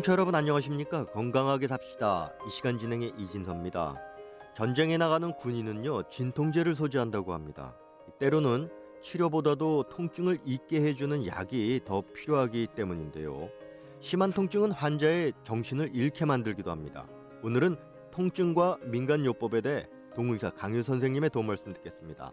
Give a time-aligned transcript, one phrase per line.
[0.00, 1.04] 청취자 여러분 안녕하십니까?
[1.06, 2.32] 건강하게 삽시다.
[2.46, 3.96] 이 시간 진행의 이진섭입니다.
[4.54, 7.76] 전쟁에 나가는 군인은요 진통제를 소지한다고 합니다.
[8.18, 8.70] 때로는
[9.02, 13.50] 치료보다도 통증을 잊게 해주는 약이 더 필요하기 때문인데요.
[14.00, 17.06] 심한 통증은 환자의 정신을 잃게 만들기도 합니다.
[17.42, 17.76] 오늘은
[18.10, 22.32] 통증과 민간요법에 대해 동의사 강유 선생님의 도움 말씀 듣겠습니다.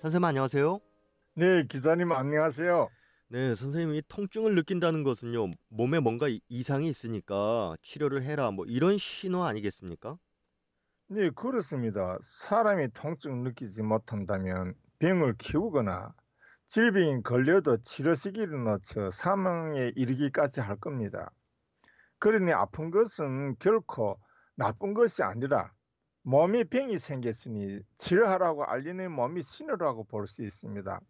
[0.00, 0.80] 선생님 안녕하세요.
[1.34, 2.88] 네, 기자님 안녕하세요.
[3.28, 10.18] 네, 선생님이 통증을 느낀다는 것은요 몸에 뭔가 이상이 있으니까 치료를 해라 뭐 이런 신호 아니겠습니까?
[11.08, 12.18] 네, 그렇습니다.
[12.22, 16.14] 사람이 통증을 느끼지 못한다면 병을 키우거나
[16.68, 21.30] 질병이 걸려도 치료 시기를 늦춰 사망에 이르기까지 할 겁니다.
[22.18, 24.18] 그러니 아픈 것은 결코
[24.56, 25.72] 나쁜 것이 아니라
[26.22, 31.00] 몸에 병이 생겼으니 치료하라고 알리는 몸이 신호라고 볼 수 있습니다.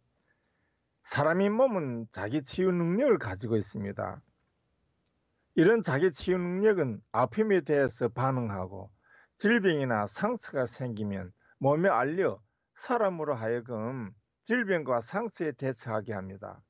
[1.06, 4.20] 사람의 몸은 자기 치유 능력을 가지고 있습니다.
[5.55, 8.91] 이런 자기 치유 능력은 아픔에 대해서 반응하고
[9.36, 12.42] 질병이나 상처가 생기면 몸에 알려
[12.75, 14.11] 사람으로 하여금
[14.42, 16.61] 질병과 상처에 대처하게 합니다.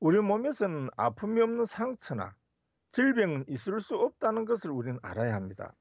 [0.00, 2.34] 우리 몸에서는 아픔이 없는 상처나
[2.90, 5.74] 질병은 있을 수 없다는 것을 우리는 알아야 합니다.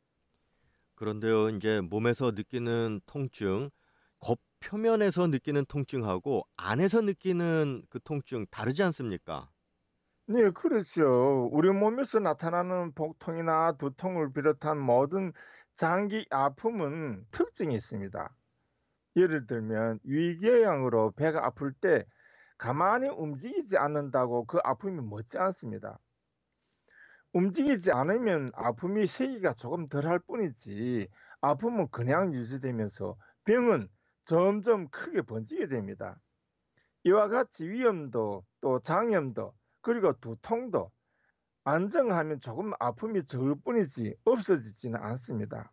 [0.96, 3.85] 그런데요, 이제 몸에서 느끼는 통증, 겉
[4.60, 9.52] 표면에서 느끼는 통증하고 안에서 느끼는 그 통증 다르지 않습니까?
[10.28, 11.50] 네, 그렇죠.
[11.52, 15.32] 우리 몸에서 나타나는 복통이나 두통을 비롯한 모든
[15.76, 18.36] 장기 아픔은 특징이 있습니다.
[19.18, 22.06] 예를 들면 위궤양으로 배가 아플 때
[22.58, 26.00] 가만히 움직이지 않는다고 그 아픔이 멎지 않습니다.
[27.34, 31.08] 움직이지 않으면 아픔이 세기가 조금 덜 할 뿐이지
[31.42, 33.90] 아픔은 그냥 유지되면서 병은
[34.26, 36.20] 점점 크게 번지게 됩니다.
[37.04, 40.92] 이와 같이 위염도 또 장염도 그리고 두통도
[41.64, 45.72] 안정하면 조금 아픔이 적을 뿐이지 없어지지는 않습니다.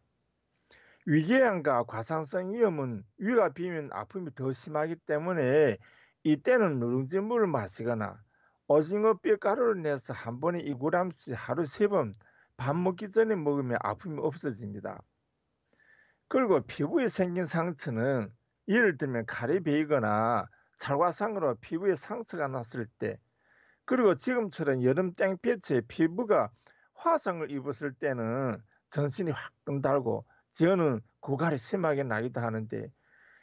[1.06, 5.78] 위궤양과 과상성 위염은 위가 비면 아픔이 더 심하기 때문에
[6.24, 8.22] 이때는 누룽지 물을 마시거나
[8.68, 12.12] 오징어 뼈가루를 내서 한 번에 2g씩 하루 세 번
[12.56, 15.02] 밥 먹기 전에 먹으면 아픔이 없어집니다.
[16.28, 18.32] 그리고 피부에 생긴 상처는
[18.72, 20.46] 예를 들면 칼이 베이거나
[20.78, 23.18] 찰과상으로 피부에 상처가 났을 때
[23.84, 26.50] 그리고 지금처럼 여름 땡볕에 피부가
[26.94, 28.58] 화상을 입었을 때는
[28.90, 29.52] 전신이 확
[29.82, 32.90] 달고 저는 고갈이 심하게 나기도 하는데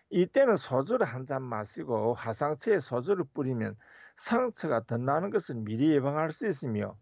[0.09, 3.75] 이때는 소주를 한 잔 마시고 화상처에 소주를 뿌리면
[4.17, 6.97] 상처가 더 나는 것을 미리 예방할 수 있으며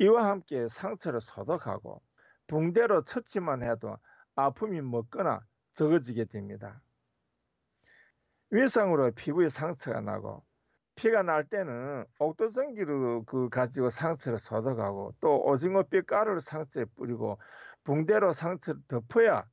[0.00, 2.02] 이와 함께 상처를 소독하고
[2.48, 3.96] 붕대로 처치만 해도
[4.34, 5.40] 아픔이 먹거나
[5.72, 6.82] 적어지게 됩니다.
[8.50, 10.44] 외상으로 피부에 상처가 나고
[10.96, 17.38] 피가 날 때는 옥도전기를 그 가지고 상처를 소독하고 또 오징어 뼈 가루를 상처에 뿌리고
[17.84, 19.48] 붕대로 상처를 덮어야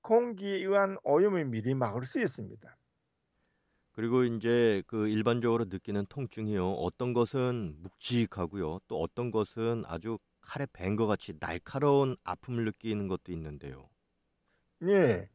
[0.00, 2.76] 공기에 의한 오염을 미리 막을 수 있습니다.
[3.92, 6.72] 그리고 이제 그 일반적으로 느끼는 통증이요.
[6.72, 8.80] 어떤 것은 묵직하고요.
[8.88, 13.88] 또 어떤 것은 아주 칼에 벤것 같이 날카로운 아픔을 느끼는 것도 있는데요.
[14.82, 15.28] 예.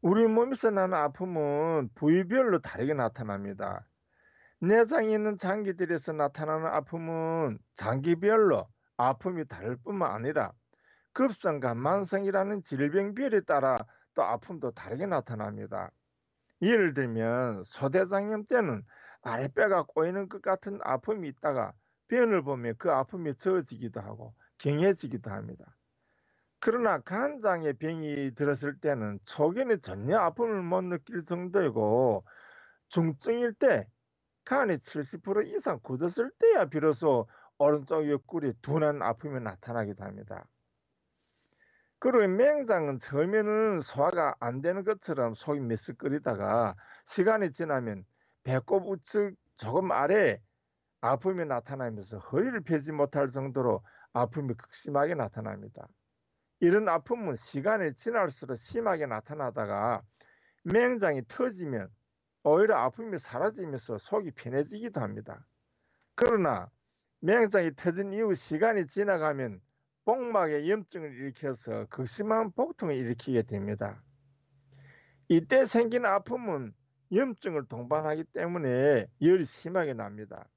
[0.00, 3.86] 우리 몸에서 나는 아픔은 부위별로 다르게 나타납니다.
[4.60, 10.52] 내장에 있는 장기들에서 나타나는 아픔은 장기별로 아픔이 다를 뿐만 아니라
[11.14, 13.78] 급성과 만성이라는 질병별에 따라
[14.14, 15.90] 또 아픔도 다르게 나타납니다.
[16.62, 18.84] 예를 들면 소대장염 때는
[19.22, 21.72] 아랫배가 꼬이는 것 같은 아픔이 있다가
[22.08, 25.77] 변을 보면 그 아픔이 저어지기도 하고 경해지기도 합니다.
[26.60, 32.24] 그러나 간장에 병이 들었을 때는 초기에는 전혀 아픔을 못 느낄 정도이고
[32.88, 33.86] 중증일 때
[34.44, 40.46] 간이 70% 이상 굳었을 때야 비로소 오른쪽 옆구리 둔한 아픔이 나타나기도 합니다.
[42.00, 48.04] 그리고 맹장은 처음에는 소화가 안 되는 것처럼 속이 미스거리다가 시간이 지나면
[48.44, 50.40] 배꼽 우측 조금 아래
[51.00, 55.88] 아픔이 나타나면서 허리를 펴지 못할 정도로 아픔이 극심하게 나타납니다.
[56.60, 60.02] 이런 아픔은 시간이 지날수록 심하게 나타나다가
[60.64, 61.88] 맹장이 터지면
[62.42, 65.46] 오히려 아픔이 사라지면서 속이 편해지기도 합니다.
[66.14, 66.70] 그러나
[67.20, 69.60] 맹장이 터진 이후 시간이 지나가면
[70.04, 74.02] 복막에 염증을 일으켜서 극심한 복통을 일으키게 됩니다.
[75.28, 76.72] 이때 생긴 아픔은
[77.12, 80.48] 염증을 동반하기 때문에 열이 심하게 납니다.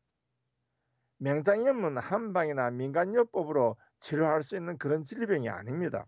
[1.21, 6.05] 명장염은 한방이나 민간요법으로 치료할 수 있는 그런 질병이 아닙니다.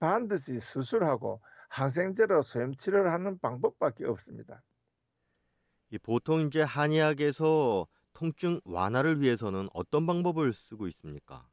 [0.00, 4.64] 반드시 수술하고 항생제로 소염 치료를 하는 방법밖에 없습니다.
[6.02, 11.50] 보통 이제 한의학에서 통증 완화를 위해서는 어떤 방법을 쓰고 있습니까?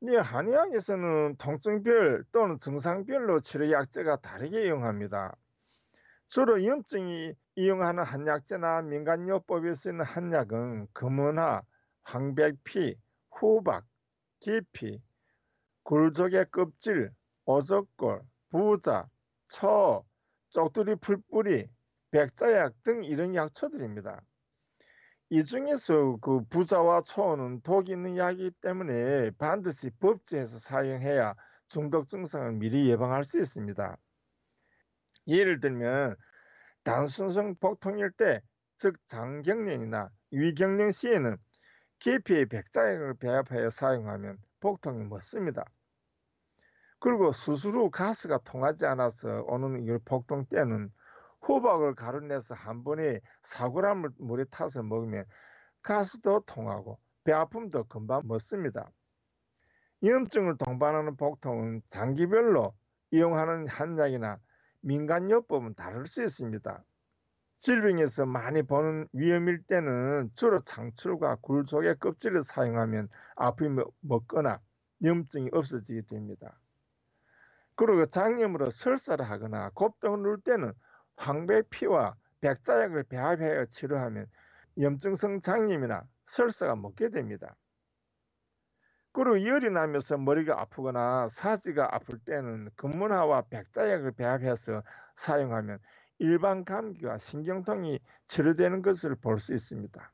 [0.00, 5.34] 네, 한의학에서는 통증별 또는 증상별로 치료 약제가 다르게 이용합니다.
[6.34, 11.62] 주로 염증이 이용하는 한약제나 민간요법에 쓰이는 한약은 금은화,
[12.02, 12.96] 황백피,
[13.30, 13.84] 후박,
[14.40, 15.00] 기피,
[15.84, 17.12] 굴족의 껍질,
[17.44, 19.08] 어적골, 부자,
[19.46, 20.02] 처,
[20.48, 21.68] 쪽두리 풀뿌리,
[22.10, 24.20] 백자약 등 이런 약초들입니다.
[25.30, 31.36] 이 중에서 그 부자와 초는 독이 있는 약이기 때문에 반드시 법제해서 사용해야
[31.68, 33.96] 중독 증상을 미리 예방할 수 있습니다.
[35.26, 36.16] 예를 들면
[36.82, 38.40] 단순성 복통일 때,
[38.76, 41.36] 즉 장경련이나 위경련 시에는
[42.00, 45.64] 계피의 백자액을 배합하여 사용하면 복통이 멎습니다.
[46.98, 50.90] 그리고 수술 후 가스가 통하지 않아서 오는 이 복통 때는
[51.46, 55.24] 호박을 가루내서 한 번에 사그람을 물에 타서 먹으면
[55.82, 58.90] 가스도 통하고 배 아픔도 금방 멎습니다.
[60.02, 62.74] 염증을 동반하는 복통은 장기별로
[63.10, 64.38] 이용하는 한약이나
[64.84, 66.84] 민간요법은 다를 수 있습니다.
[67.58, 74.60] 질병에서 많이 보는 위험일 때는 주로 창출과 굴속의 껍질을 사용하면 아픔이 먹거나
[75.02, 76.58] 염증이 없어지게 됩니다.
[77.74, 80.72] 그리고 장염으로 설사를 하거나 곱동을 누를 때는
[81.16, 84.26] 황백피와 백자약을 배합하여 치료하면
[84.78, 87.56] 염증성 장염이나 설사가 먹게 됩니다.
[89.14, 94.82] 그리고 열이 나면서 머리가 아프거나 사지가 아플 때는 금문화와 백자약을 배합해서
[95.16, 95.78] 사용하면
[96.18, 100.12] 일반 감기와 신경통이 치료되는 것을 볼 수 있습니다.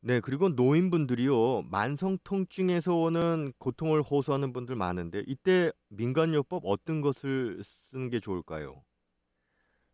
[0.00, 8.08] 네, 그리고 노인분들이요, 만성 통증에서 오는 고통을 호소하는 분들 많은데, 이때 민간요법 어떤 것을 쓰는
[8.10, 8.84] 게 좋을까요?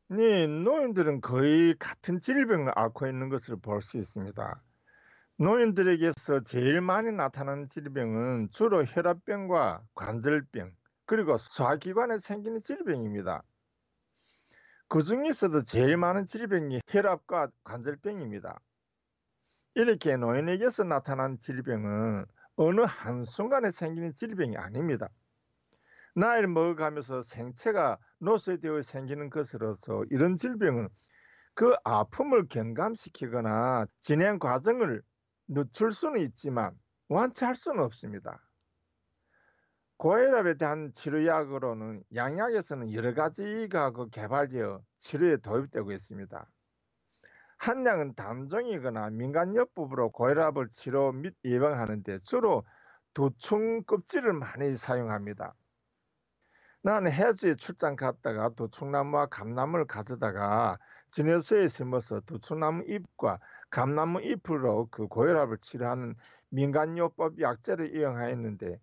[0.08, 4.62] 네, 노인들은 거의 같은 질병을 앓고 있는 것을 볼 수 있습니다.
[5.36, 10.70] 노인들에게서 제일 많이 나타나는 질병은 주로 혈압병과 관절병,
[11.06, 13.42] 그리고 소화기관에 생기는 질병입니다.
[14.86, 18.60] 그 중에서도 제일 많은 질병이 혈압과 관절병입니다.
[19.74, 25.08] 이렇게 노인에게서 나타나는 질병은 어느 한순간에 생기는 질병이 아닙니다.
[26.14, 30.88] 나이를 먹어가면서 생체가 노쇠되어 생기는 것으로서 이런 질병은
[31.54, 35.02] 그 아픔을 경감시키거나 진행 과정을
[35.46, 38.40] 늦출 수는 있지만 완치할 수는 없습니다.
[39.96, 46.46] 고혈압에 대한 치료약으로는 양약에서는 여러 가지가 그 개발되어 치료에 도입되고 있습니다.
[47.58, 52.64] 한 약은 단종이거나 민간요법으로 고혈압을 치료 및 예방하는데 주로
[53.14, 55.54] 도충 껍질을 많이 사용합니다.
[56.82, 60.78] 나는 해주에 출장 갔다가 도충나무와 감나무를 가져다가
[61.10, 63.38] 진열소에 심어서 도충나무 잎과
[63.74, 66.14] 감나무 잎으로 그 고혈압을 치료하는
[66.50, 68.80] 민간요법 약재를 이용하였는데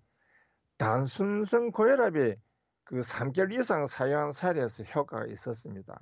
[0.77, 2.35] 단순성 고혈압에
[2.83, 5.97] 그 3개월 이상 사용한 사례에서 효과가 있었습니다.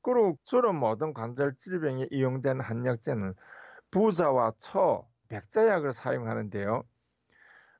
[0.00, 3.34] 그리고 주로 모든 관절 질병에 이용된 한약재는
[3.90, 6.82] 부자와 초, 백자약을 사용하는데요.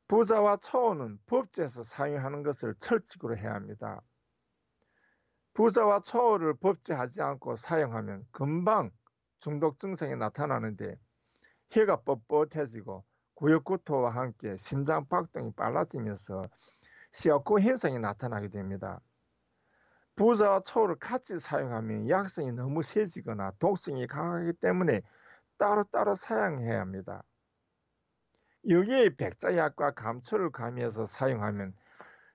[0.09, 4.03] 부자와 초는 법제에서 사용하는 것을 철칙으로 해야 합니다.
[5.55, 8.91] 부자와 초를 법제하지 않고 사용하면 금방
[9.41, 10.97] 중독 증상이 나타나는데
[11.71, 13.03] 혀가 뻣뻣해지고
[13.35, 16.45] 구역구토와 함께 심장 박동이 빨라지면서
[17.13, 19.01] 시어코 현상이 나타나게 됩니다.
[20.17, 25.03] 부자와 초를 같이 사용하면 약성이 너무 세지거나 독성이 강하기 때문에
[25.59, 27.23] 따로따로 사용해야 합니다.
[28.69, 31.75] 여기에 백자약과 감초를 가미해서 사용하면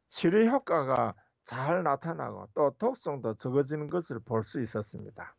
[0.09, 5.35] 치료 효과가 잘 나타나고 또 독성도 적어지는 것을 볼 수 있었습니다.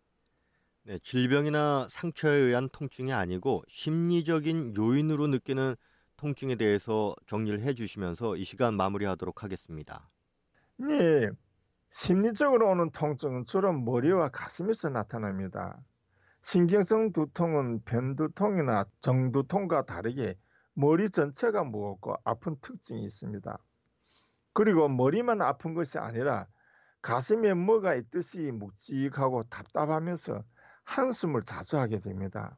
[0.88, 5.74] 네, 질병이나 상처에 의한 통증이 아니고 심리적인 요인으로 느끼는
[6.16, 10.08] 통증에 대해서 정리를 해 주시면서 이 시간 마무리하도록 하겠습니다.
[10.76, 11.28] 네,
[11.90, 15.76] 심리적으로 오는 통증은 주로 머리와 가슴에서 나타납니다.
[16.42, 20.36] 신경성 두통은 편두통이나 정두통과 다르게
[20.74, 23.58] 머리 전체가 무겁고 아픈 특징이 있습니다.
[24.52, 26.46] 그리고 머리만 아픈 것이 아니라
[27.02, 30.44] 가슴에 뭐가 있듯이 묵직하고 답답하면서
[30.86, 32.56] 한숨을 자주 하게 됩니다.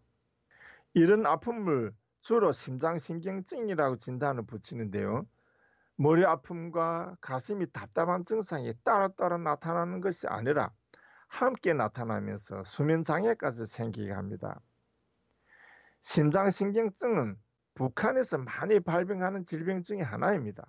[0.94, 5.26] 이런 아픔을 주로 심장신경증이라고 진단을 붙이는데요.
[5.96, 10.70] 머리 아픔과 가슴이 답답한 증상이 따로따로 나타나는 것이 아니라
[11.26, 14.60] 함께 나타나면서 수면 장애까지 생기게 합니다.
[16.00, 17.36] 심장신경증은
[17.74, 20.66] 북한에서 많이 발병하는 질병 중의 하나입니다.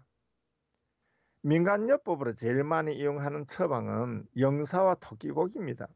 [1.42, 5.88] 민간요법으로 제일 많이 이용하는 처방은 영사와 토끼고기입니다.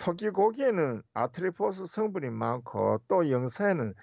[0.00, 3.94] 토끼고기에는 아트리포스 성분이 많고 또 영사에는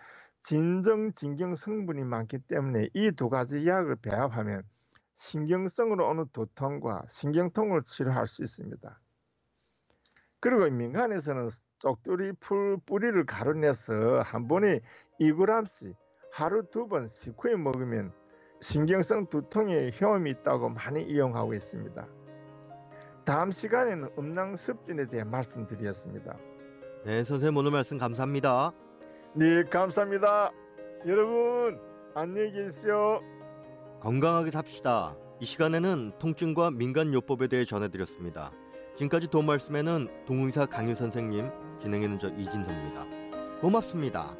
[0.43, 4.63] 진정 진경 성분이 많기 때문에 이 두 가지 약을 배합하면
[5.15, 9.01] 신경성으로 오는 두통과 신경통을 치료할 수 있습니다.
[10.39, 11.49] 그리고 민간에서는
[11.79, 14.81] 쪽두리 풀 뿌리를 가루내서 한 번에
[15.19, 15.95] 2g씩
[16.31, 18.13] 하루 두 번 식후에 먹으면
[18.61, 22.07] 신경성 두통에 효험이 있다고 많이 이용하고 있습니다.
[23.27, 26.37] 다음 시간에는 음낭습진에 대해 말씀드리겠습니다.
[27.03, 28.71] 네, 선생님 오늘 말씀 감사합니다.
[29.35, 30.51] 네, 감사합니다.
[31.05, 31.77] 여러분,
[32.15, 33.19] 안녕히 계십시오.
[33.99, 35.17] 건강하게 삽시다.
[35.41, 38.53] 이 시간에는 통증과 민간요법에 대해 전해드렸습니다.
[38.95, 41.49] 지금까지 도움 말씀에는 동의사 강유 선생님,
[41.81, 43.05] 진행에는 저 이진섭입니다.
[43.59, 44.37] 고맙습니다.